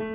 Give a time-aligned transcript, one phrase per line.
[0.00, 0.06] You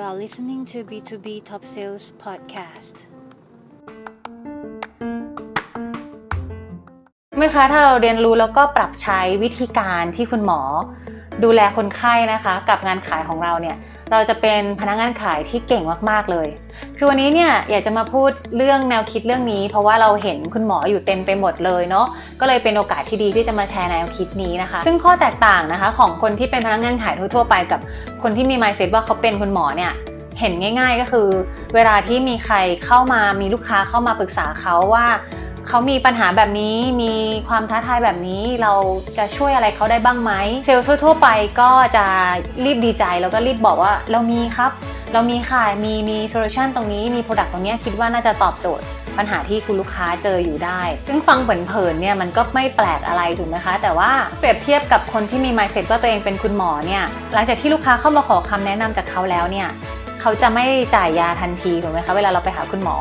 [0.00, 2.96] are listening to B2B Top Sales Podcast
[7.36, 10.60] ไหมคะถ้าเราเรียนรู้แล้วก็ปรับใช้วิธีการที่คุณหมอ
[11.44, 13.76] ดูแลคนไข้นะคะ กับงานขายของเราเนี่ย
[14.12, 16.48] เราจะเป็นพนักงานขายที่เก่งมากๆเลย
[16.96, 22.06] คือวันนี้เนี่ยอยากจะมาพูดเรื่องแนวคิดเรื่องนี้ เพราะว่าเราเห็นคุณหมออยู่เต็มไปหมดเลยเนาะ
[22.40, 27.80] ก็เลยเป็นโอกาสที่ดีที่จะมาแชร์แนวคิดนี้นะคะ ซึ่งข้อแตกต่างนะคะของคนที่เป็นพนักงานขายทั่วไปกับ
[28.22, 29.92] คนที่มี mindset ว่าเขาเป็นคุณหมอเนี่ย
[30.40, 31.28] เห็นง่าย ๆ ก็คือ
[31.74, 35.06] เวลาที่มีใครเข้ามามีลูกค้าเข้ามาปรึกษาเขาว่า
[35.68, 37.14] เขามีปัญหาแบบนี้มี
[37.48, 38.72] ความท้าทายแบบนี้เรา
[39.18, 40.32] จะช่วยอะไรเขาได้บ้างไหม
[40.66, 41.28] เซลล์ทั่ว ๆ ไป
[41.60, 42.06] ก็จะ
[42.64, 44.70] รีบดีใจแล้วก็รีบบอกว่าเรามีครับ
[45.12, 48.84] เรามีค่ะมีมี solution ตรงนี้มี product ตรงนี้คิดว่าน่าจะตอบโจทย์
[49.18, 57.04] ปัญหาที่คุณลูกค้าเจออยู่ได้ ซึ่งฟังเผินๆเนี่ยมันก็ไม่แปลกอะไรถูกไหมคะ แต่ว่าเปรียบเทียบกับคนที่มี mindset ว่าตัวเองเป็นคุณหมอเนี่ย
[57.34, 59.68] หลังจากที่ลูกค้าเข้ามาขอคำแนะนำจากเขาแล้วเนี่ย
[60.28, 62.96] เขาจะไม่จ่ายยาทันทีถูกไหมคะเวลาเราไปหาคุณหมอ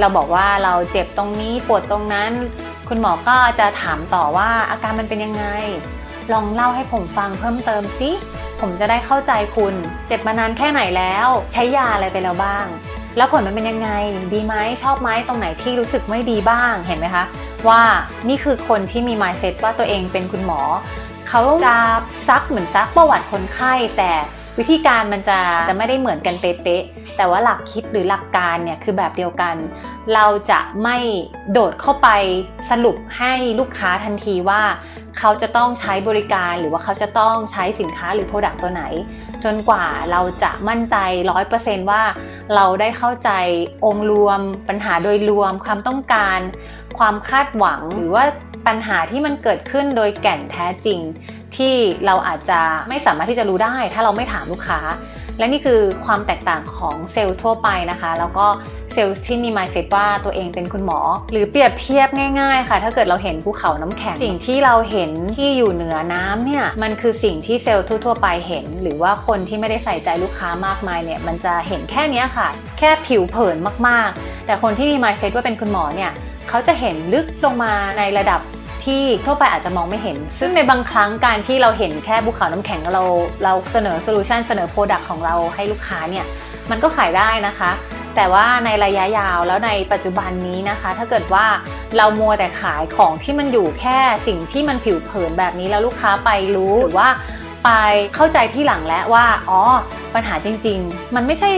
[0.00, 2.32] เราบอกว่าเราเจ็บตรงนี้ปวดตรงนั้น
[2.88, 5.44] คุณหมอก็จะถามต่อว่าอาการมันเป็นยังไง
[6.32, 8.10] ลองเล่าให้ผมฟังเพิ่มเติมสิ
[8.60, 9.74] ผมจะได้เข้าใจคุณ
[10.08, 12.66] เจ็บมานานแค่ไหนแล้ว ใช้ยาอะไรไปแล้วบ้าง
[13.16, 13.90] แล้วผลมันเป็นยังไง
[14.32, 17.24] ดีไหมชอบไหมตรงไหนที่รู้สึกไม่ดีบ้างเห็นไหมคะ
[17.68, 17.82] ว่า
[18.28, 20.60] นี่คือคนที่มี mindset ว่าตัวเองเป็นคุณหมอ
[21.28, 21.76] เขาจะ
[22.28, 24.12] ซักเหมือนซักประวัติคนไข้แต่
[24.60, 29.56] วิธีการมันจะจะไม่ได้เหมือนกันเป๊ะๆแต่ว่าหลักคิดหรือหลักการเนี่ยคือแบบเดียวกัน
[30.14, 30.96] เราจะไม่
[31.52, 32.08] โดดเข้าไป
[32.70, 34.62] สรุปให้ลูกค้าทันทีว่า
[35.18, 38.84] เขาจะต้องใช้บริการหรือว่าเขาจะต้องใช้สินค้าหรือโปรดักต์ตัวไหน
[39.44, 40.96] จนกว่าเราจะมั่นใจ
[41.44, 42.02] 100%ว่า
[42.54, 43.30] เราได้เข้าใจ
[43.84, 46.38] องค์รวม ปัญหาโดยรวม ความต้องการ
[46.98, 48.24] ความคาดหวังหรือว่า
[48.66, 51.00] ปัญหาที่มันเกิดขึ้นโดยแก่นแท้จริง
[51.56, 51.74] ที่
[52.06, 54.80] เราอาจจะไม่สามารถที่จะรู้ได้ ถ้าเราไม่ถามลูกค้า
[55.38, 58.46] และนี่คือความแตกต่างของเซลล์ทั่วไปนะคะ แล้วก็
[58.92, 61.00] เซลล์ที่มี mindset ว่าตัวเองเป็นคุณหมอ
[61.32, 62.08] หรือเปรียบเทียบ
[62.40, 72.48] ง่าย ๆ ค่ะ ถ้าเกิดเราเห็นภูเขาน้ำแข็ง สิ่งที่เราเห็นที่อยู่เหนือน้ำเนี่ย มันคือสิ่งที่เซลล์ทั่วๆไปเห็น หรือว่าคนที่ไม่ได้ใส่ใจลูกค้ามากมายเนี่ย มันจะเห็นแค่นี้ค่ะ
[72.78, 73.56] แค่ผิวเผิน
[73.88, 76.12] มากๆ แต่คนที่มี mindset ว่าเป็นคุณหมอเนี่ย
[76.48, 78.40] เขาจะเห็นลึกลงมาในระดับ
[78.84, 83.02] ที่ทั่วไปอาจจะมองไม่เห็น ซึ่งในบางครั้งการที่เราเห็นแค่ภูเขาน้ำแข็งเรา
[83.44, 86.24] เราเสนอ solution เสนอ product ของเราให้ลูกค้าเนี่ย
[86.70, 87.70] มันก็ขายได้นะคะ
[88.16, 91.46] แต่ว่าในระยะยาวแล้วในปัจจุบันนี้นะคะ ถ้าเกิดว่า
[91.96, 97.08] เรามัวแต่ขายของที่มันอยู่แค่สิ่งที่มันผิวเผินแบบนี้แล้วลูกค้าไปรู้หรือว่า
[97.64, 97.70] ไป
[98.14, 99.60] เข้าใจที่หลังแล้วว่าอ๋อ
[100.14, 101.50] ปัญหาจริง ๆ มันไม่ใช่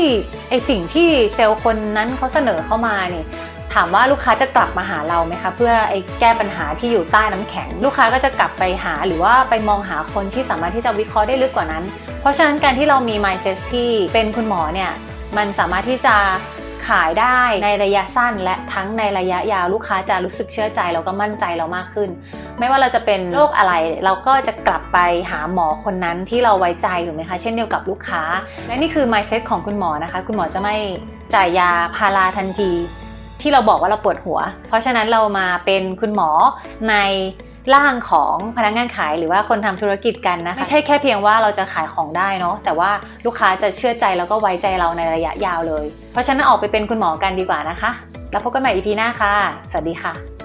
[0.51, 3.27] ไอสิ่งที่เซลล์คนนั้นเขาเสนอเข้ามาเนี่ย
[3.75, 11.85] ถามว่าลูกค้าจะกลับมาหาเราไหมคะ เพื่อไอ้แก้ปัญหาที่อยู่ใต้น้ำแข็ง ลูกค้าก็จะกลับไปหาหรือว่าไปมองหาคนที่สามารถที่จะวิเคราะห์ได้ลึกกว่านั้น
[12.21, 14.91] เพราะฉะนั้นการที่เรามี mindset ที่เป็นคุณหมอเนี่ย
[15.37, 16.17] มันสามารถที่จะ
[16.87, 22.09] ขายได้ในระยะสั้นและทั้งในระยะยาวลูกค้าจะรู้สึกเชื่อใจแล้วก็มั่นใจเรามากขึ้น
[22.59, 23.73] ไม่ว่าเราจะเป็นโรคอะไร
[24.05, 24.99] เราก็จะกลับไป
[25.31, 28.23] หาหมอคนนั้นที่เราไว้ใจถูกไหมคะ เช่นเดียวกับลูกค้า
[28.67, 30.77] และนี่คือ mindset ของคุณหมอนะคะ คุณหมอจะไม่
[31.35, 32.71] จ่ายยาพาราทันที
[33.43, 36.31] ที่เราบอกว่าเราปวดหัว เพราะฉะนั้นเรามาเป็นคุณหมอ
[36.91, 36.95] ใน
[37.75, 42.91] ร่างของพนักงานขายหรือว่าคนทำธุรกิจกันนะคะไม่ใช่แค่เพียงว่าเราจะขายของได้เนาะแต่ว่า
[43.27, 47.91] ลูกค้าจะเชื่อใจแล้วก็ไว้ใจเราในระยะยาวเลย เพราะฉะนั้นออกไปเป็นคุณหมอกันดีกว่านะคะ
[48.33, 49.35] แล้วพบกันใหม่ EP หน้าค่ะ
[49.71, 50.42] สวัสดีค่ะ